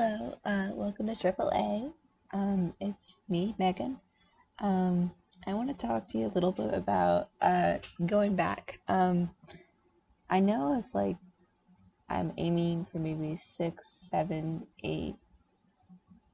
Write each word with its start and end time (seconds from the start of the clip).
Hello, 0.00 0.32
uh, 0.44 0.68
welcome 0.74 1.08
to 1.08 1.16
Triple 1.16 1.50
A. 1.52 1.90
Um, 2.32 2.72
it's 2.80 3.16
me, 3.28 3.56
Megan. 3.58 3.98
Um, 4.60 5.10
I 5.44 5.54
want 5.54 5.70
to 5.70 5.86
talk 5.86 6.06
to 6.10 6.18
you 6.18 6.26
a 6.26 6.34
little 6.34 6.52
bit 6.52 6.72
about 6.72 7.30
uh, 7.40 7.78
going 8.06 8.36
back. 8.36 8.78
Um, 8.86 9.28
I 10.30 10.38
know 10.38 10.78
it's 10.78 10.94
like 10.94 11.16
I'm 12.08 12.32
aiming 12.36 12.86
for 12.92 13.00
maybe 13.00 13.40
six, 13.56 13.88
seven, 14.08 14.68
eight. 14.84 15.16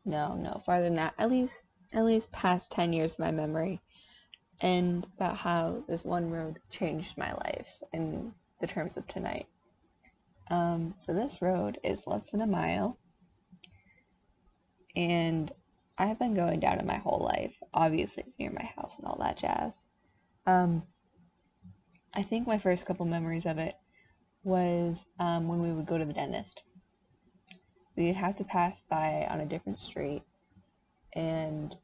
No, 0.04 0.34
no, 0.34 0.60
farther 0.66 0.84
than 0.84 0.96
that. 0.96 1.14
At 1.18 1.30
least, 1.30 1.64
at 1.94 2.04
least 2.04 2.30
past 2.32 2.70
ten 2.70 2.92
years 2.92 3.12
of 3.12 3.20
my 3.20 3.30
memory, 3.30 3.80
and 4.60 5.06
about 5.16 5.38
how 5.38 5.82
this 5.88 6.04
one 6.04 6.28
road 6.28 6.58
changed 6.70 7.16
my 7.16 7.32
life 7.32 7.68
in 7.94 8.30
the 8.60 8.66
terms 8.66 8.98
of 8.98 9.08
tonight. 9.08 9.46
Um, 10.50 10.94
so 10.98 11.14
this 11.14 11.40
road 11.40 11.78
is 11.82 12.06
less 12.06 12.28
than 12.28 12.42
a 12.42 12.46
mile 12.46 12.98
and 14.96 15.52
I've 15.96 16.18
been 16.18 16.34
going 16.34 16.60
down 16.60 16.78
it 16.78 16.86
my 16.86 16.96
whole 16.96 17.20
life. 17.24 17.54
Obviously, 17.72 18.24
it's 18.26 18.38
near 18.38 18.50
my 18.50 18.64
house 18.76 18.94
and 18.98 19.06
all 19.06 19.18
that 19.20 19.36
jazz. 19.36 19.86
Um, 20.46 20.82
I 22.12 22.22
think 22.22 22.46
my 22.46 22.58
first 22.58 22.86
couple 22.86 23.06
memories 23.06 23.46
of 23.46 23.58
it 23.58 23.74
was 24.42 25.06
um, 25.18 25.48
when 25.48 25.62
we 25.62 25.72
would 25.72 25.86
go 25.86 25.98
to 25.98 26.04
the 26.04 26.12
dentist. 26.12 26.62
We'd 27.96 28.16
have 28.16 28.36
to 28.36 28.44
pass 28.44 28.82
by 28.88 29.26
on 29.30 29.40
a 29.40 29.46
different 29.46 29.80
street, 29.80 30.22
and 31.12 31.74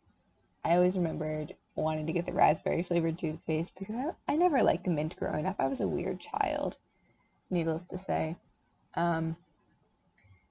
I 0.64 0.74
always 0.74 0.96
remembered 0.96 1.54
wanting 1.76 2.06
to 2.06 2.12
get 2.12 2.26
the 2.26 2.32
raspberry 2.32 2.82
flavored 2.82 3.18
toothpaste 3.18 3.74
because 3.78 3.94
I, 3.94 4.32
I 4.32 4.36
never 4.36 4.62
liked 4.62 4.86
mint 4.86 5.16
growing 5.16 5.46
up. 5.46 5.56
I 5.58 5.68
was 5.68 5.80
a 5.80 5.88
weird 5.88 6.20
child, 6.20 6.76
needless 7.48 7.86
to 7.86 7.98
say. 7.98 8.36
Um, 8.94 9.36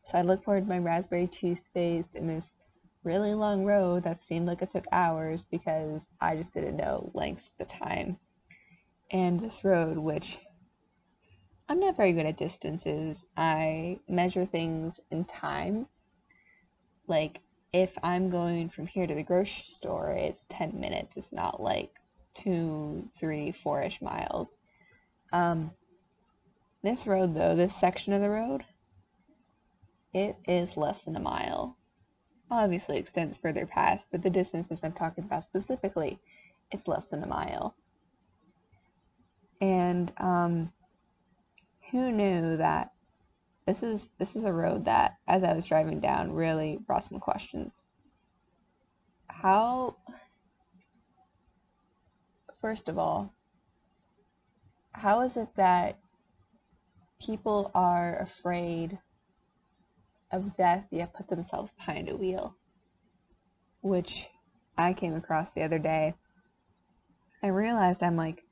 so 0.10 0.18
I 0.18 0.24
looked 0.24 0.44
forward 0.44 0.62
to 0.64 0.70
my 0.70 0.80
raspberry 0.80 1.28
toothpaste 1.28 2.16
in 2.16 2.26
this 2.26 2.58
really 3.04 3.36
long 3.36 3.64
road 3.64 4.04
that 4.04 4.20
seemed 4.20 4.48
like 4.48 4.62
it 4.64 4.72
took 4.72 4.86
hours 4.92 5.46
because 5.52 6.10
I 6.20 6.36
just 6.36 6.54
didn't 6.54 6.78
know 6.78 7.12
length 7.14 7.52
at 7.60 7.68
the 7.68 7.74
time. 7.74 8.18
And 9.12 9.40
this 9.40 9.64
road, 9.64 9.98
which 9.98 10.40
I'm 11.68 11.80
not 11.80 11.96
very 11.96 12.14
good 12.14 12.26
at 12.26 12.38
distances, 12.38 13.24
I 13.38 14.00
measure 14.08 14.46
things 14.46 15.00
in 15.12 15.26
time. 15.26 15.86
Like 17.08 17.42
if 17.72 17.92
I'm 18.02 18.32
going 18.32 18.70
from 18.70 18.88
here 18.88 19.06
to 19.06 19.14
the 19.14 19.22
grocery 19.22 19.66
store, 19.68 20.10
it's 20.10 20.42
10 20.50 20.80
minutes. 20.80 21.18
It's 21.18 21.32
not 21.32 21.62
like 21.62 21.92
two, 22.34 23.08
three, 23.16 23.52
four 23.52 23.84
ish 23.84 24.02
miles. 24.02 24.58
Um, 25.32 25.70
this 26.82 27.06
road, 27.06 27.36
though, 27.36 27.56
this 27.56 27.76
section 27.76 28.14
of 28.14 28.22
the 28.22 28.30
road, 28.30 28.64
it 30.14 30.38
is 30.48 30.78
less 30.78 31.02
than 31.04 31.16
a 31.16 31.20
mile. 31.20 31.78
Obviously 32.52 32.98
extends 32.98 33.38
further 33.38 33.66
past, 33.66 34.10
but 34.12 34.24
the 34.24 34.30
distances 34.30 34.80
I'm 34.82 34.94
talking 34.94 35.24
about 35.24 35.44
specifically, 35.44 36.20
it's 36.72 36.88
less 36.88 37.06
than 37.06 37.24
a 37.24 37.28
mile. 37.28 37.76
And 39.62 40.12
um, 40.18 40.72
who 41.92 42.12
knew 42.12 42.58
that 42.58 42.92
this 43.66 43.84
is 43.84 44.10
this 44.18 44.36
is 44.36 44.46
a 44.46 44.54
road 44.54 44.86
that, 44.86 45.18
as 45.28 45.44
I 45.44 45.54
was 45.54 45.66
driving 45.66 46.00
down, 46.00 46.32
really 46.32 46.80
brought 46.88 47.04
some 47.04 47.20
questions. 47.20 47.84
How, 49.28 49.98
first 52.62 52.90
of 52.90 52.98
all, 52.98 53.32
how 54.94 55.22
is 55.22 55.38
it 55.38 55.50
that 55.56 56.00
people 57.22 57.70
are 57.76 58.18
afraid 58.20 58.98
of 60.32 60.56
death 60.58 60.86
yet 60.92 61.14
put 61.14 61.28
themselves 61.28 61.72
behind 61.74 62.10
a 62.10 62.16
wheel, 62.16 62.56
which 63.82 64.28
I 64.78 64.94
came 64.94 65.16
across 65.16 65.54
the 65.54 65.64
other 65.64 65.80
day. 65.80 66.14
I 67.44 67.48
realized 67.48 68.04
I'm 68.04 68.18
like, 68.18 68.44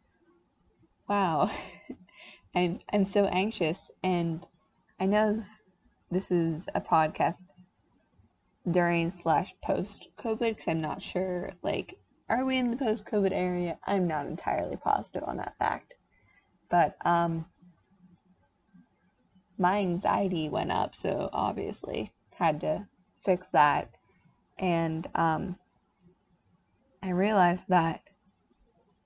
wow, 1.08 1.50
I'm 2.56 2.80
I'm 2.92 3.06
so 3.06 3.26
anxious, 3.26 3.92
and 4.04 4.46
I 5.00 5.06
know 5.06 5.44
this 6.10 6.32
is 6.32 6.68
a 6.74 6.82
podcast 6.82 7.48
during 8.70 9.12
slash 9.12 9.56
post 9.64 10.10
COVID 10.20 10.56
because 10.56 10.68
I'm 10.68 10.82
not 10.82 11.02
sure. 11.02 11.52
Like, 11.62 11.98
are 12.30 12.46
we 12.46 12.58
in 12.58 12.72
the 12.72 12.78
post 12.78 13.06
COVID 13.06 13.32
area? 13.32 13.78
I'm 13.86 14.08
not 14.08 14.26
entirely 14.26 14.78
positive 14.78 15.24
on 15.26 15.38
that 15.38 15.56
fact, 15.58 15.96
but 16.70 16.98
um, 17.06 17.46
my 19.58 19.80
anxiety 19.80 20.50
went 20.50 20.72
up, 20.72 20.96
so 20.96 21.30
obviously 21.34 22.12
had 22.36 22.62
to 22.62 22.88
fix 23.26 23.48
that. 23.50 23.90
And 24.58 25.08
um, 25.16 25.58
I 27.02 27.10
realized 27.10 27.66
that 27.70 28.02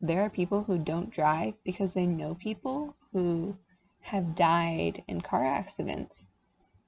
there 0.01 0.21
are 0.21 0.29
people 0.29 0.63
who 0.63 0.77
don't 0.77 1.11
drive 1.11 1.53
because 1.63 1.93
they 1.93 2.05
know 2.05 2.35
people 2.35 2.95
who 3.13 3.55
have 4.01 4.35
died 4.35 5.03
in 5.07 5.21
car 5.21 5.45
accidents. 5.45 6.29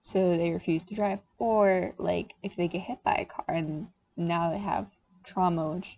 So 0.02 0.36
they 0.36 0.50
refuse 0.50 0.84
to 0.86 0.96
drive. 0.96 1.20
Or, 1.38 1.94
like, 1.98 2.34
if 2.44 2.56
they 2.56 2.68
get 2.68 2.82
hit 2.82 3.04
by 3.04 3.14
a 3.16 3.26
car 3.26 3.56
and 3.56 3.88
now 4.18 4.52
they 4.52 4.60
have 4.60 4.88
trauma, 5.24 5.76
which 5.76 5.98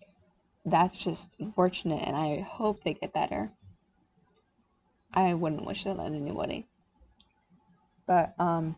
that's 0.65 0.97
just 0.97 1.35
unfortunate, 1.39 2.03
and 2.05 2.15
I 2.15 2.41
hope 2.41 2.83
they 2.83 2.93
get 2.93 3.13
better. 3.13 3.51
I 5.13 5.33
wouldn't 5.33 5.65
wish 5.65 5.85
that 5.85 5.97
on 5.97 6.13
anybody. 6.13 6.67
But 8.07 8.33
um, 8.39 8.75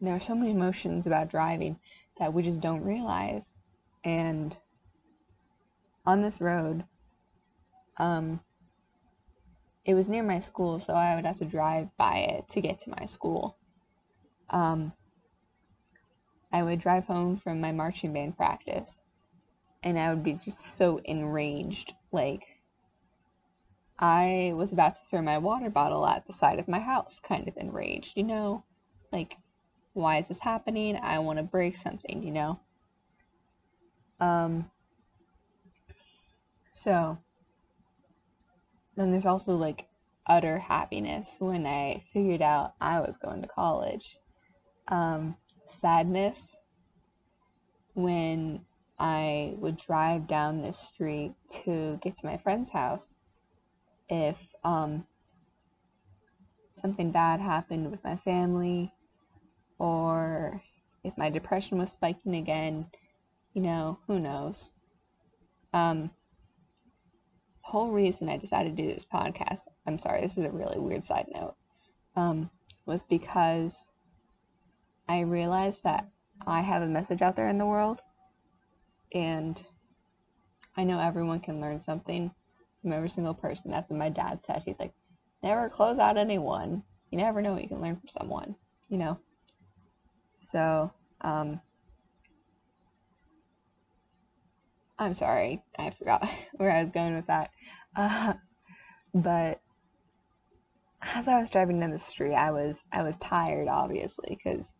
there 0.00 0.14
are 0.14 0.20
so 0.20 0.34
many 0.34 0.50
emotions 0.50 1.06
about 1.06 1.30
driving 1.30 1.78
that 2.18 2.32
we 2.32 2.42
just 2.42 2.60
don't 2.60 2.84
realize. 2.84 3.58
And 4.04 4.56
on 6.04 6.22
this 6.22 6.40
road, 6.40 6.84
um, 7.96 8.40
it 9.84 9.94
was 9.94 10.08
near 10.08 10.22
my 10.22 10.38
school, 10.38 10.80
so 10.80 10.94
I 10.94 11.14
would 11.14 11.24
have 11.24 11.38
to 11.38 11.44
drive 11.44 11.88
by 11.96 12.16
it 12.16 12.48
to 12.50 12.60
get 12.60 12.80
to 12.82 12.90
my 12.90 13.06
school. 13.06 13.56
Um, 14.50 14.92
I 16.52 16.62
would 16.62 16.80
drive 16.80 17.04
home 17.04 17.38
from 17.38 17.60
my 17.60 17.72
marching 17.72 18.12
band 18.12 18.36
practice, 18.36 19.02
and 19.82 19.98
I 19.98 20.10
would 20.10 20.22
be 20.22 20.34
just 20.34 20.76
so 20.76 20.98
enraged. 21.04 21.92
Like, 22.12 22.42
I 23.98 24.52
was 24.54 24.72
about 24.72 24.96
to 24.96 25.00
throw 25.08 25.22
my 25.22 25.38
water 25.38 25.70
bottle 25.70 26.06
at 26.06 26.26
the 26.26 26.32
side 26.32 26.58
of 26.58 26.68
my 26.68 26.80
house, 26.80 27.20
kind 27.20 27.48
of 27.48 27.56
enraged, 27.56 28.12
you 28.14 28.24
know? 28.24 28.64
Like, 29.12 29.38
why 29.94 30.18
is 30.18 30.28
this 30.28 30.40
happening? 30.40 30.96
I 30.96 31.18
want 31.20 31.38
to 31.38 31.42
break 31.42 31.76
something, 31.76 32.22
you 32.22 32.30
know? 32.30 32.60
Um, 34.20 34.70
so, 36.72 37.18
then 38.96 39.10
there's 39.10 39.26
also 39.26 39.56
like 39.56 39.86
utter 40.26 40.58
happiness 40.58 41.36
when 41.38 41.66
I 41.66 42.02
figured 42.12 42.42
out 42.42 42.74
I 42.80 43.00
was 43.00 43.16
going 43.16 43.40
to 43.42 43.48
college. 43.48 44.18
Um, 44.88 45.36
sadness 45.66 46.54
when 47.94 48.60
I 48.98 49.54
would 49.56 49.78
drive 49.78 50.26
down 50.26 50.60
this 50.60 50.78
street 50.78 51.34
to 51.64 51.98
get 52.02 52.18
to 52.18 52.26
my 52.26 52.36
friend's 52.36 52.70
house 52.70 53.14
if 54.08 54.36
um, 54.64 55.04
something 56.72 57.10
bad 57.10 57.40
happened 57.40 57.90
with 57.90 58.02
my 58.04 58.16
family 58.16 58.92
or 59.78 60.62
if 61.04 61.16
my 61.16 61.30
depression 61.30 61.78
was 61.78 61.92
spiking 61.92 62.36
again, 62.36 62.86
you 63.54 63.62
know, 63.62 63.98
who 64.06 64.18
knows. 64.18 64.70
Um, 65.72 66.10
the 67.62 67.70
whole 67.70 67.90
reason 67.90 68.28
I 68.28 68.36
decided 68.36 68.76
to 68.76 68.82
do 68.82 68.94
this 68.94 69.04
podcast, 69.04 69.62
I'm 69.86 69.98
sorry, 69.98 70.20
this 70.20 70.38
is 70.38 70.44
a 70.44 70.50
really 70.50 70.78
weird 70.78 71.04
side 71.04 71.26
note, 71.34 71.54
um, 72.14 72.50
was 72.86 73.02
because 73.02 73.90
I 75.08 75.20
realized 75.20 75.82
that 75.84 76.08
I 76.46 76.60
have 76.60 76.82
a 76.82 76.88
message 76.88 77.22
out 77.22 77.36
there 77.36 77.48
in 77.48 77.58
the 77.58 77.66
world 77.66 78.00
and 79.12 79.60
I 80.76 80.84
know 80.84 80.98
everyone 80.98 81.40
can 81.40 81.60
learn 81.60 81.80
something 81.80 82.30
from 82.86 82.92
every 82.92 83.08
single 83.08 83.34
person. 83.34 83.72
That's 83.72 83.90
what 83.90 83.98
my 83.98 84.10
dad 84.10 84.44
said. 84.44 84.62
He's 84.64 84.78
like, 84.78 84.92
never 85.42 85.68
close 85.68 85.98
out 85.98 86.16
anyone. 86.16 86.84
You 87.10 87.18
never 87.18 87.42
know 87.42 87.52
what 87.52 87.62
you 87.62 87.68
can 87.68 87.80
learn 87.80 87.96
from 87.96 88.08
someone, 88.08 88.54
you 88.88 88.96
know? 88.96 89.18
So, 90.38 90.92
um, 91.22 91.60
I'm 95.00 95.14
sorry, 95.14 95.64
I 95.76 95.90
forgot 95.90 96.28
where 96.58 96.70
I 96.70 96.84
was 96.84 96.92
going 96.92 97.16
with 97.16 97.26
that. 97.26 97.50
Uh, 97.96 98.34
but 99.12 99.60
as 101.02 101.26
I 101.26 101.40
was 101.40 101.50
driving 101.50 101.80
down 101.80 101.90
the 101.90 101.98
street, 101.98 102.34
I 102.34 102.52
was 102.52 102.76
I 102.92 103.02
was 103.02 103.16
tired, 103.18 103.66
obviously, 103.66 104.38
because 104.38 104.76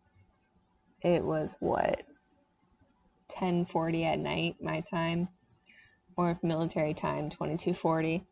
it 1.01 1.25
was 1.25 1.57
what 1.59 2.03
10:40 3.37 4.05
at 4.05 4.19
night 4.19 4.55
my 4.61 4.81
time, 4.89 5.27
or 6.17 6.31
if 6.31 6.43
military 6.43 6.93
time 6.93 7.29
2240. 7.29 8.25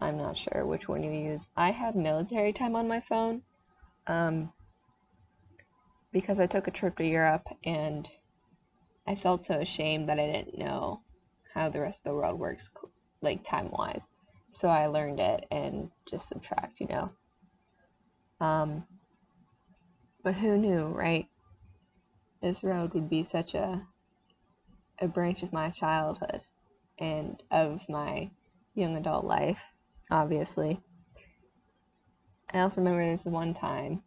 I'm 0.00 0.16
not 0.16 0.36
sure 0.36 0.66
which 0.66 0.88
one 0.88 1.02
you 1.02 1.12
use. 1.12 1.46
I 1.56 1.70
have 1.70 1.94
military 1.94 2.52
time 2.52 2.74
on 2.74 2.88
my 2.88 3.00
phone. 3.00 3.42
Um, 4.06 4.52
because 6.12 6.38
I 6.38 6.46
took 6.46 6.66
a 6.66 6.70
trip 6.70 6.96
to 6.96 7.06
Europe 7.06 7.46
and 7.64 8.08
I 9.06 9.14
felt 9.14 9.44
so 9.44 9.60
ashamed 9.60 10.08
that 10.08 10.18
I 10.18 10.26
didn't 10.26 10.58
know 10.58 11.02
how 11.52 11.68
the 11.68 11.80
rest 11.80 12.00
of 12.00 12.04
the 12.04 12.14
world 12.14 12.38
works, 12.38 12.70
like 13.20 13.44
time 13.44 13.70
wise. 13.70 14.10
So 14.50 14.68
I 14.68 14.86
learned 14.86 15.20
it 15.20 15.46
and 15.50 15.90
just 16.08 16.28
subtract, 16.28 16.80
you 16.80 16.86
know. 16.88 17.10
Um, 18.40 18.84
but 20.22 20.34
who 20.34 20.56
knew, 20.56 20.86
right? 20.86 21.26
This 22.40 22.64
road 22.64 22.94
would 22.94 23.08
be 23.10 23.22
such 23.22 23.54
a 23.54 23.86
a 25.00 25.08
branch 25.08 25.42
of 25.42 25.52
my 25.52 25.70
childhood 25.70 26.40
and 26.98 27.42
of 27.50 27.80
my 27.88 28.30
young 28.74 28.96
adult 28.96 29.24
life, 29.24 29.60
obviously. 30.10 30.80
I 32.52 32.60
also 32.60 32.76
remember 32.76 33.04
this 33.04 33.24
one 33.24 33.54
time, 33.54 34.02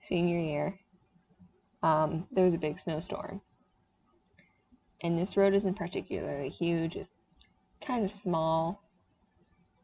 senior 0.00 0.38
year, 0.38 0.78
um, 1.82 2.26
there 2.32 2.44
was 2.44 2.54
a 2.54 2.58
big 2.58 2.78
snowstorm. 2.78 3.40
And 5.02 5.18
this 5.18 5.36
road 5.36 5.52
isn't 5.54 5.74
particularly 5.74 6.48
huge, 6.48 6.96
it's 6.96 7.14
kind 7.84 8.04
of 8.04 8.10
small, 8.10 8.82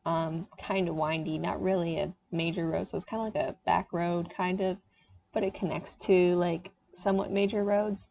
um, 0.06 0.46
kind 0.58 0.88
of 0.88 0.94
windy, 0.94 1.36
not 1.38 1.60
really 1.60 1.98
a 1.98 2.12
major 2.32 2.68
road, 2.68 2.88
so 2.88 2.96
it's 2.96 3.04
kind 3.04 3.26
of 3.26 3.34
like 3.34 3.48
a 3.48 3.56
back 3.66 3.92
road, 3.92 4.32
kind 4.34 4.60
of, 4.60 4.78
but 5.34 5.44
it 5.44 5.52
connects 5.52 5.96
to 5.96 6.34
like 6.36 6.70
somewhat 6.94 7.30
major 7.30 7.64
roads. 7.64 8.08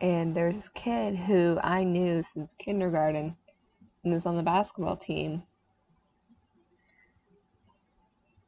And 0.00 0.34
there's 0.34 0.54
this 0.54 0.68
kid 0.70 1.14
who 1.14 1.58
I 1.62 1.84
knew 1.84 2.22
since 2.22 2.54
kindergarten 2.58 3.36
and 4.02 4.12
was 4.12 4.24
on 4.24 4.36
the 4.36 4.42
basketball 4.42 4.96
team. 4.96 5.42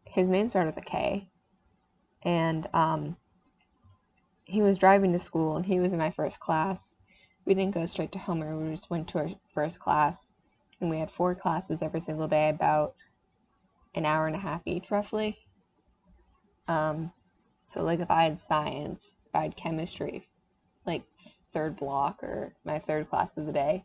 His 0.04 0.28
name 0.28 0.49
started 0.49 0.75
with 0.75 0.84
a 0.84 0.88
K. 0.88 1.28
And 2.22 2.69
um, 2.72 3.16
he 4.44 4.62
was 4.62 4.78
driving 4.78 5.12
to 5.12 5.19
school 5.19 5.56
and 5.56 5.66
he 5.66 5.78
was 5.78 5.93
in 5.93 5.99
my 5.99 6.10
first 6.10 6.40
class. 6.40 6.96
We 7.44 7.54
didn't 7.54 7.75
go 7.75 7.84
straight 7.87 8.12
to 8.12 8.19
Homer, 8.19 8.56
we 8.56 8.70
just 8.70 8.88
went 8.88 9.08
to 9.08 9.19
our 9.19 9.31
first 9.52 9.78
class. 9.78 10.26
And 10.81 10.88
we 10.88 10.99
had 10.99 11.10
four 11.10 11.34
classes 11.34 11.82
every 11.82 12.00
single 12.00 12.28
day, 12.28 12.49
about 12.49 12.94
an 13.94 14.04
hour 14.04 14.26
and 14.26 14.34
a 14.34 14.38
half 14.38 14.62
each, 14.64 14.90
roughly. 14.90 15.38
Um, 16.66 17.12
so, 17.66 17.82
like, 17.82 18.00
if 18.00 18.10
I 18.10 18.25
had 18.25 18.40
science, 18.40 19.19
if 19.26 19.34
I 19.34 19.43
had 19.43 19.56
chemistry, 19.56 20.28
like 20.84 21.04
third 21.52 21.76
block 21.76 22.22
or 22.22 22.54
my 22.64 22.78
third 22.78 23.08
class 23.10 23.37
of 23.37 23.46
the 23.46 23.52
day, 23.52 23.84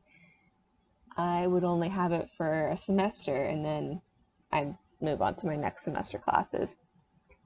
I 1.15 1.47
would 1.47 1.63
only 1.63 1.89
have 1.89 2.11
it 2.11 2.29
for 2.37 2.69
a 2.69 2.77
semester 2.77 3.35
and 3.45 3.65
then 3.65 4.01
I'd 4.51 4.75
move 5.01 5.21
on 5.21 5.35
to 5.35 5.47
my 5.47 5.55
next 5.55 5.83
semester 5.83 6.19
classes 6.19 6.79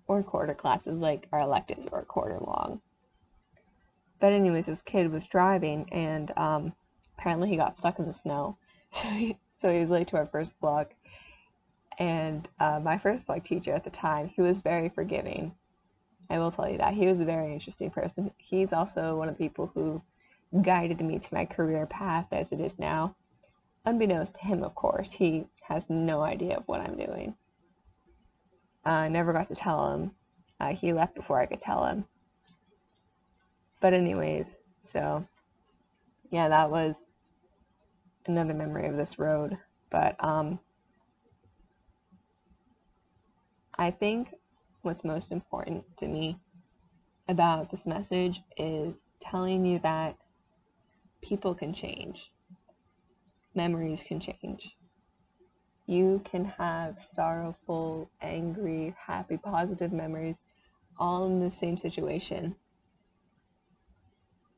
or 0.07 0.23
quarter 0.23 0.53
classes, 0.53 0.99
like 0.99 1.27
our 1.31 1.41
electives 1.41 1.87
a 1.91 2.01
quarter 2.01 2.39
long. 2.39 2.81
But, 4.19 4.33
anyways, 4.33 4.67
this 4.67 4.81
kid 4.81 5.11
was 5.11 5.25
driving 5.25 5.87
and 5.91 6.31
um, 6.37 6.73
apparently 7.17 7.49
he 7.49 7.55
got 7.55 7.77
stuck 7.77 7.99
in 7.99 8.05
the 8.05 8.13
snow. 8.13 8.57
So 8.93 9.07
he, 9.07 9.37
so 9.55 9.71
he 9.71 9.79
was 9.79 9.89
late 9.89 10.09
to 10.09 10.17
our 10.17 10.25
first 10.25 10.59
block. 10.59 10.93
And 11.97 12.45
uh, 12.59 12.81
my 12.83 12.97
first 12.97 13.25
block 13.25 13.45
teacher 13.45 13.71
at 13.71 13.85
the 13.85 13.89
time, 13.89 14.27
he 14.27 14.41
was 14.41 14.59
very 14.59 14.89
forgiving. 14.89 15.53
I 16.29 16.39
will 16.39 16.51
tell 16.51 16.69
you 16.69 16.77
that. 16.79 16.93
He 16.93 17.07
was 17.07 17.21
a 17.21 17.25
very 17.25 17.53
interesting 17.53 17.89
person. 17.89 18.31
He's 18.37 18.73
also 18.73 19.17
one 19.17 19.29
of 19.29 19.37
the 19.37 19.43
people 19.47 19.71
who 19.73 20.01
guided 20.61 20.99
me 21.01 21.19
to 21.19 21.33
my 21.33 21.45
career 21.45 21.85
path 21.85 22.27
as 22.31 22.51
it 22.51 22.59
is 22.59 22.77
now. 22.77 23.15
Unbeknownst 23.85 24.35
to 24.35 24.41
him, 24.41 24.63
of 24.63 24.75
course, 24.75 25.11
he 25.11 25.45
has 25.61 25.89
no 25.89 26.21
idea 26.21 26.57
of 26.57 26.67
what 26.67 26.81
I'm 26.81 26.97
doing. 26.97 27.35
I 28.83 29.05
uh, 29.05 29.09
never 29.09 29.33
got 29.33 29.47
to 29.47 29.55
tell 29.55 29.93
him. 29.93 30.11
Uh, 30.59 30.73
he 30.73 30.93
left 30.93 31.15
before 31.15 31.39
I 31.39 31.45
could 31.45 31.61
tell 31.61 31.85
him. 31.85 32.05
But, 33.79 33.93
anyways, 33.93 34.59
so 34.81 35.25
yeah, 36.29 36.47
that 36.49 36.69
was 36.69 37.05
another 38.27 38.53
memory 38.53 38.87
of 38.87 38.97
this 38.97 39.17
road. 39.17 39.57
But, 39.89 40.15
um, 40.23 40.59
I 43.77 43.89
think 43.89 44.35
what's 44.83 45.03
most 45.03 45.31
important 45.31 45.83
to 45.97 46.07
me 46.07 46.37
about 47.27 47.71
this 47.71 47.87
message 47.87 48.41
is 48.57 49.01
telling 49.19 49.65
you 49.65 49.79
that 49.79 50.17
people 51.21 51.55
can 51.55 51.73
change, 51.73 52.31
memories 53.55 54.03
can 54.05 54.19
change. 54.19 54.75
You 55.87 56.21
can 56.23 56.45
have 56.45 56.97
sorrowful, 56.97 58.09
angry, 58.21 58.95
happy, 58.97 59.37
positive 59.37 59.91
memories 59.91 60.41
all 60.97 61.25
in 61.25 61.39
the 61.39 61.51
same 61.51 61.77
situation. 61.77 62.55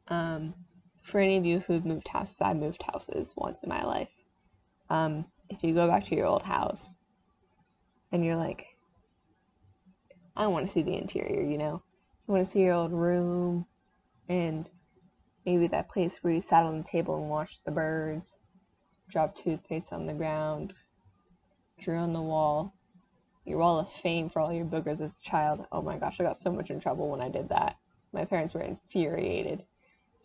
Um, 0.10 0.54
for 1.02 1.20
any 1.20 1.38
of 1.38 1.46
you 1.46 1.60
who've 1.60 1.86
moved 1.86 2.08
houses, 2.08 2.42
I've 2.42 2.58
moved 2.58 2.84
houses 2.84 3.32
once 3.36 3.64
in 3.64 3.70
my 3.70 3.84
life. 3.84 4.10
Um, 4.90 5.26
if 5.50 5.64
you 5.64 5.74
go 5.74 5.88
back 5.88 6.06
to 6.06 6.16
your 6.16 6.28
old 6.28 6.44
house 6.44 7.00
and 8.12 8.26
you're 8.26 8.36
like, 8.36 8.66
I 10.36 10.48
want 10.48 10.68
to 10.68 10.74
see 10.74 10.82
the 10.82 10.98
interior, 10.98 11.44
you 11.44 11.58
know? 11.58 11.82
You 12.28 12.34
want 12.34 12.46
to 12.46 12.52
see 12.52 12.62
your 12.62 12.74
old 12.74 12.92
room 12.92 13.66
and 14.30 14.70
Maybe 15.46 15.68
that 15.68 15.90
place 15.90 16.18
where 16.22 16.34
you 16.34 16.42
sat 16.42 16.66
on 16.66 16.78
the 16.78 16.84
table 16.84 17.18
and 17.18 17.30
watched 17.30 17.66
the 17.66 17.72
birds, 17.72 18.38
dropped 19.10 19.44
toothpaste 19.44 19.92
on 19.92 20.06
the 20.06 20.14
ground, 20.14 20.74
drew 21.82 21.98
on 21.98 22.14
the 22.14 22.22
wall, 22.22 22.74
your 23.46 23.58
wall 23.58 23.80
of 23.80 23.92
fame 23.92 24.30
for 24.30 24.40
all 24.40 24.54
your 24.54 24.66
boogers 24.66 25.02
as 25.02 25.18
a 25.18 25.22
child. 25.22 25.66
Oh 25.72 25.82
my 25.82 25.98
gosh, 25.98 26.16
I 26.20 26.24
got 26.24 26.38
so 26.38 26.52
much 26.52 26.70
in 26.70 26.80
trouble 26.80 27.10
when 27.10 27.22
I 27.22 27.30
did 27.30 27.50
that. 27.50 27.76
My 28.14 28.24
parents 28.24 28.54
were 28.54 28.62
infuriated. 28.62 29.66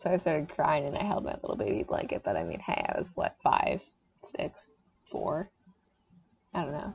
So 0.01 0.09
I 0.09 0.17
started 0.17 0.47
crying 0.47 0.85
and 0.85 0.97
I 0.97 1.03
held 1.03 1.25
my 1.25 1.33
little 1.33 1.57
baby 1.57 1.83
blanket. 1.83 2.21
But 2.23 2.37
I 2.37 2.43
mean, 2.43 2.59
hey, 2.59 2.85
I 2.87 2.97
was 2.97 3.11
what, 3.15 3.35
five, 3.43 3.81
six, 4.23 4.57
four? 5.11 5.51
I 6.53 6.61
don't 6.63 6.71
know. 6.71 6.93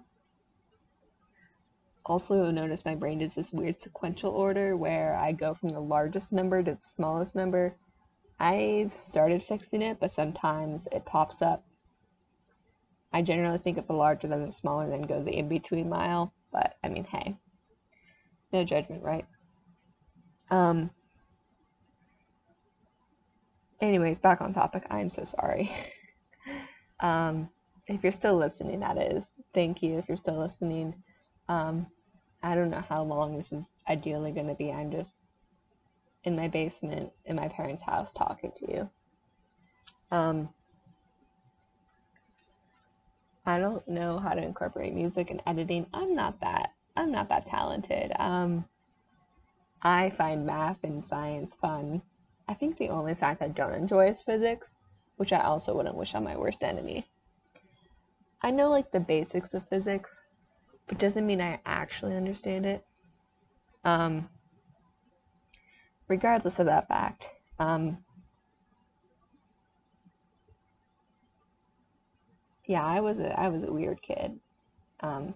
Also, 2.06 2.34
you'll 2.34 2.52
notice 2.52 2.84
my 2.84 2.94
brain 2.94 3.18
does 3.18 3.34
this 3.34 3.52
weird 3.52 3.76
sequential 3.76 4.30
order 4.30 4.76
where 4.76 5.14
I 5.16 5.32
go 5.32 5.54
from 5.54 5.70
the 5.70 5.80
largest 5.80 6.32
number 6.32 6.62
to 6.62 6.72
the 6.72 6.78
smallest 6.82 7.34
number 7.34 7.76
I've 8.38 8.94
started 8.94 9.42
fixing 9.42 9.82
it, 9.82 9.98
but 10.00 10.10
sometimes 10.10 10.88
it 10.92 11.04
pops 11.04 11.40
up. 11.42 11.64
I 13.12 13.22
generally 13.22 13.58
think 13.58 13.78
of 13.78 13.86
the 13.86 13.92
larger 13.92 14.26
than 14.26 14.44
the 14.44 14.52
smaller, 14.52 14.88
then 14.88 15.02
go 15.02 15.22
the 15.22 15.38
in 15.38 15.48
between 15.48 15.88
mile. 15.88 16.32
But 16.52 16.76
I 16.82 16.88
mean, 16.88 17.04
hey, 17.04 17.36
no 18.52 18.64
judgment, 18.64 19.02
right? 19.02 19.26
Um. 20.50 20.90
Anyways, 23.80 24.18
back 24.18 24.40
on 24.40 24.54
topic. 24.54 24.86
I'm 24.90 25.08
so 25.10 25.24
sorry. 25.24 25.70
um, 27.00 27.48
if 27.86 28.02
you're 28.02 28.12
still 28.12 28.36
listening, 28.36 28.80
that 28.80 28.98
is. 28.98 29.24
Thank 29.52 29.82
you 29.82 29.98
if 29.98 30.08
you're 30.08 30.16
still 30.16 30.38
listening. 30.38 30.94
Um, 31.48 31.86
I 32.42 32.54
don't 32.54 32.70
know 32.70 32.84
how 32.88 33.02
long 33.02 33.36
this 33.36 33.52
is 33.52 33.64
ideally 33.88 34.32
going 34.32 34.48
to 34.48 34.54
be. 34.54 34.72
I'm 34.72 34.90
just 34.90 35.23
in 36.24 36.36
my 36.36 36.48
basement 36.48 37.12
in 37.26 37.36
my 37.36 37.48
parents' 37.48 37.82
house 37.82 38.12
talking 38.12 38.52
to 38.56 38.72
you. 38.72 38.90
Um, 40.10 40.48
I 43.46 43.58
don't 43.58 43.86
know 43.86 44.18
how 44.18 44.32
to 44.32 44.42
incorporate 44.42 44.94
music 44.94 45.30
and 45.30 45.42
editing. 45.46 45.86
I'm 45.92 46.14
not 46.14 46.40
that. 46.40 46.70
I'm 46.96 47.12
not 47.12 47.28
that 47.28 47.46
talented. 47.46 48.12
Um, 48.18 48.64
I 49.82 50.10
find 50.10 50.46
math 50.46 50.82
and 50.82 51.04
science 51.04 51.54
fun. 51.54 52.00
I 52.48 52.54
think 52.54 52.78
the 52.78 52.88
only 52.88 53.14
science 53.14 53.42
I 53.42 53.48
don't 53.48 53.74
enjoy 53.74 54.08
is 54.08 54.22
physics, 54.22 54.80
which 55.16 55.32
I 55.32 55.40
also 55.40 55.74
wouldn't 55.74 55.96
wish 55.96 56.14
on 56.14 56.24
my 56.24 56.36
worst 56.36 56.62
enemy. 56.62 57.06
I 58.40 58.50
know 58.50 58.70
like 58.70 58.90
the 58.90 59.00
basics 59.00 59.52
of 59.52 59.68
physics, 59.68 60.14
but 60.86 60.98
doesn't 60.98 61.26
mean 61.26 61.40
I 61.40 61.60
actually 61.66 62.16
understand 62.16 62.64
it. 62.66 62.84
Um, 63.84 64.28
regardless 66.08 66.58
of 66.58 66.66
that 66.66 66.88
fact, 66.88 67.28
um, 67.58 67.98
yeah, 72.66 72.84
I 72.84 73.00
was 73.00 73.18
a 73.18 73.38
I 73.38 73.48
was 73.48 73.64
a 73.64 73.72
weird 73.72 74.00
kid. 74.02 74.38
Um, 75.00 75.34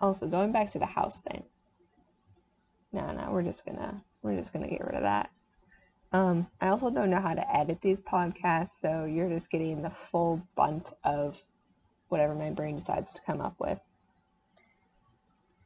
also, 0.00 0.26
going 0.26 0.52
back 0.52 0.70
to 0.72 0.78
the 0.78 0.86
house 0.86 1.20
thing. 1.22 1.44
No, 2.92 3.10
no, 3.12 3.30
we're 3.30 3.42
just 3.42 3.64
gonna 3.64 4.02
we're 4.22 4.36
just 4.36 4.52
gonna 4.52 4.68
get 4.68 4.84
rid 4.84 4.96
of 4.96 5.02
that. 5.02 5.30
Um, 6.12 6.46
I 6.60 6.68
also 6.68 6.90
don't 6.90 7.08
know 7.08 7.20
how 7.20 7.32
to 7.34 7.56
edit 7.56 7.80
these 7.80 8.02
podcasts, 8.02 8.80
so 8.80 9.04
you're 9.06 9.30
just 9.30 9.50
getting 9.50 9.80
the 9.80 9.90
full 9.90 10.42
bunt 10.56 10.92
of 11.04 11.42
whatever 12.08 12.34
my 12.34 12.50
brain 12.50 12.76
decides 12.76 13.14
to 13.14 13.20
come 13.22 13.40
up 13.40 13.54
with 13.58 13.80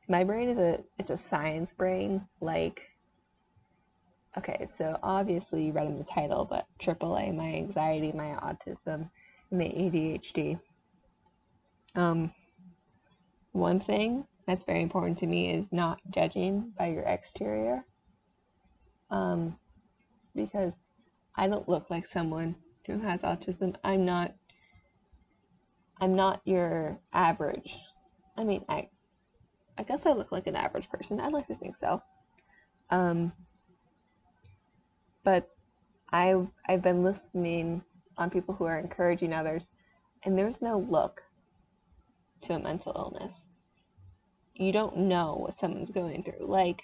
my 0.08 0.24
brain 0.24 0.48
is 0.48 0.58
a 0.58 0.82
it's 0.98 1.10
a 1.10 1.16
science 1.16 1.72
brain 1.72 2.26
like 2.40 2.82
okay 4.38 4.66
so 4.72 4.98
obviously 5.02 5.66
you 5.66 5.72
read 5.72 5.86
in 5.86 5.98
the 5.98 6.04
title 6.04 6.44
but 6.44 6.66
aaa 6.80 7.34
my 7.34 7.54
anxiety 7.54 8.12
my 8.12 8.30
autism 8.42 9.08
and 9.50 9.58
my 9.58 9.64
adhd 9.64 10.58
um 11.94 12.30
one 13.52 13.80
thing 13.80 14.26
that's 14.46 14.64
very 14.64 14.82
important 14.82 15.18
to 15.18 15.26
me 15.26 15.52
is 15.52 15.66
not 15.72 15.98
judging 16.10 16.72
by 16.78 16.86
your 16.86 17.02
exterior. 17.02 17.84
Um, 19.10 19.58
because 20.34 20.78
I 21.34 21.48
don't 21.48 21.68
look 21.68 21.90
like 21.90 22.06
someone 22.06 22.54
who 22.86 22.98
has 22.98 23.22
autism. 23.22 23.74
I'm 23.82 24.04
not 24.04 24.34
I'm 26.00 26.14
not 26.14 26.42
your 26.44 27.00
average. 27.12 27.78
I 28.36 28.44
mean, 28.44 28.64
I 28.68 28.88
I 29.78 29.82
guess 29.82 30.06
I 30.06 30.12
look 30.12 30.32
like 30.32 30.46
an 30.46 30.56
average 30.56 30.88
person. 30.88 31.20
I'd 31.20 31.32
like 31.32 31.46
to 31.48 31.54
think 31.56 31.76
so. 31.76 32.02
Um, 32.90 33.32
but 35.24 35.50
I've 36.10 36.46
I've 36.68 36.82
been 36.82 37.02
listening 37.02 37.82
on 38.16 38.30
people 38.30 38.54
who 38.54 38.64
are 38.64 38.78
encouraging 38.78 39.32
others, 39.32 39.70
and 40.22 40.38
there's 40.38 40.62
no 40.62 40.78
look 40.78 41.22
to 42.42 42.54
a 42.54 42.58
mental 42.58 42.92
illness. 42.96 43.50
You 44.54 44.72
don't 44.72 44.96
know 44.96 45.36
what 45.38 45.54
someone's 45.54 45.90
going 45.90 46.22
through. 46.22 46.46
Like, 46.46 46.82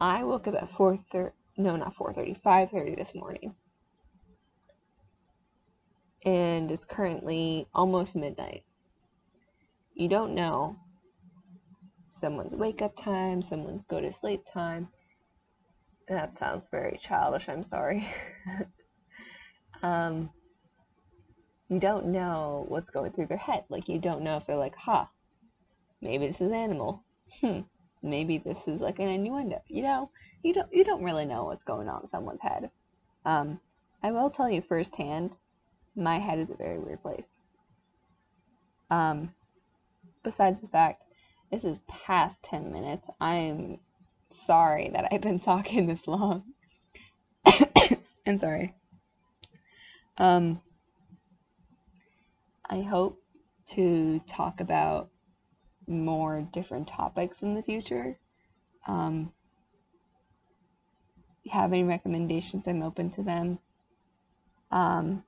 I 0.00 0.24
woke 0.24 0.48
up 0.48 0.54
at 0.54 0.70
4:30, 0.70 1.32
no, 1.56 1.76
not 1.76 1.94
4:30, 1.94 2.34
5:30 2.42 2.96
this 2.96 3.14
morning. 3.14 3.54
And 6.24 6.70
it's 6.70 6.84
currently 6.84 7.66
almost 7.74 8.14
midnight. 8.14 8.64
You 9.94 10.08
don't 10.08 10.34
know 10.34 10.76
someone's 12.12 12.54
wake 12.54 12.82
up 12.82 12.96
time, 12.96 13.42
someone's 13.42 13.82
go 13.88 14.00
to 14.00 14.12
sleep 14.12 14.44
time. 14.52 14.88
That 16.08 16.34
sounds 16.34 16.68
very 16.70 16.98
childish, 17.02 17.48
I'm 17.48 17.64
sorry. 17.64 18.06
um, 19.82 20.30
you 21.68 21.80
don't 21.80 22.06
know 22.06 22.66
what's 22.68 22.90
going 22.90 23.12
through 23.12 23.26
their 23.26 23.38
head. 23.38 23.64
Like, 23.70 23.88
you 23.88 23.98
don't 23.98 24.22
know 24.22 24.36
if 24.36 24.46
they're 24.46 24.56
like, 24.56 24.76
huh, 24.76 25.06
maybe 26.02 26.26
this 26.26 26.40
is 26.40 26.52
animal. 26.52 27.02
Hmm, 27.40 27.60
maybe 28.02 28.38
this 28.38 28.68
is 28.68 28.80
like 28.80 28.98
an 28.98 29.08
innuendo. 29.08 29.62
You 29.68 29.82
know, 29.82 30.10
you 30.42 30.52
don't, 30.52 30.68
you 30.72 30.84
don't 30.84 31.02
really 31.02 31.24
know 31.24 31.44
what's 31.44 31.64
going 31.64 31.88
on 31.88 32.02
in 32.02 32.08
someone's 32.08 32.42
head. 32.42 32.70
Um, 33.24 33.58
I 34.02 34.12
will 34.12 34.28
tell 34.28 34.50
you 34.50 34.60
firsthand, 34.60 35.36
my 35.96 36.18
head 36.18 36.38
is 36.38 36.50
a 36.50 36.56
very 36.56 36.78
weird 36.78 37.00
place. 37.00 37.38
Um, 38.90 39.32
besides 40.22 40.60
the 40.60 40.68
fact 40.68 41.04
this 41.52 41.64
is 41.64 41.80
past 41.86 42.42
10 42.44 42.72
minutes. 42.72 43.06
I'm 43.20 43.78
sorry 44.46 44.88
that 44.94 45.12
I've 45.12 45.20
been 45.20 45.38
talking 45.38 45.86
this 45.86 46.08
long. 46.08 46.44
I'm 48.26 48.38
sorry. 48.38 48.74
Um, 50.16 50.62
I 52.68 52.80
hope 52.80 53.22
to 53.72 54.20
talk 54.26 54.60
about 54.60 55.10
more 55.86 56.48
different 56.54 56.88
topics 56.88 57.42
in 57.42 57.54
the 57.54 57.62
future. 57.62 58.18
Um, 58.86 59.30
you 61.42 61.52
have 61.52 61.72
any 61.72 61.84
recommendations, 61.84 62.66
I'm 62.66 62.82
open 62.82 63.10
to 63.10 63.22
them. 63.22 63.58
Um, 64.70 65.22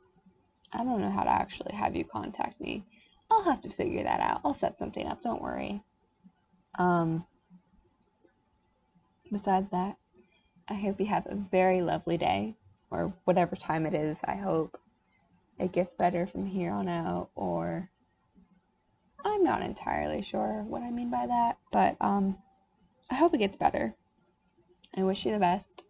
I 0.72 0.84
don't 0.84 1.02
know 1.02 1.10
how 1.10 1.24
to 1.24 1.30
actually 1.30 1.74
have 1.74 1.94
you 1.94 2.04
contact 2.04 2.60
me. 2.62 2.82
I'll 3.30 3.44
have 3.44 3.60
to 3.62 3.70
figure 3.70 4.04
that 4.04 4.20
out. 4.20 4.40
I'll 4.42 4.54
set 4.54 4.78
something 4.78 5.06
up, 5.06 5.20
don't 5.20 5.42
worry. 5.42 5.82
Um, 6.76 7.24
besides 9.30 9.70
that, 9.70 9.96
I 10.68 10.74
hope 10.74 11.00
you 11.00 11.06
have 11.06 11.26
a 11.26 11.34
very 11.34 11.80
lovely 11.80 12.16
day, 12.16 12.56
or 12.90 13.14
whatever 13.24 13.56
time 13.56 13.86
it 13.86 13.94
is. 13.94 14.18
I 14.24 14.36
hope 14.36 14.78
it 15.58 15.72
gets 15.72 15.94
better 15.94 16.26
from 16.26 16.46
here 16.46 16.72
on 16.72 16.88
out, 16.88 17.30
or 17.34 17.90
I'm 19.24 19.42
not 19.44 19.62
entirely 19.62 20.22
sure 20.22 20.64
what 20.66 20.82
I 20.82 20.90
mean 20.90 21.10
by 21.10 21.26
that, 21.26 21.58
but 21.72 21.96
um, 22.00 22.36
I 23.10 23.14
hope 23.14 23.34
it 23.34 23.38
gets 23.38 23.56
better. 23.56 23.94
I 24.96 25.02
wish 25.02 25.24
you 25.24 25.32
the 25.32 25.38
best. 25.38 25.82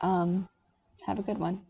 Um, 0.00 0.48
have 1.06 1.18
a 1.18 1.22
good 1.22 1.38
one. 1.38 1.65